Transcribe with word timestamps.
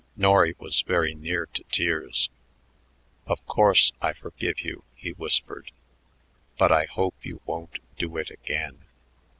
Norry 0.15 0.55
was 0.57 0.81
very 0.81 1.13
near 1.13 1.45
to 1.45 1.63
tears. 1.65 2.31
"Of 3.27 3.45
course, 3.45 3.91
I 4.01 4.13
forgive 4.13 4.61
you," 4.61 4.83
he 4.95 5.11
whispered, 5.11 5.69
"but 6.57 6.71
I 6.71 6.85
hope 6.85 7.23
you 7.23 7.39
won't 7.45 7.77
do 7.99 8.17
it 8.17 8.31
again." 8.31 8.85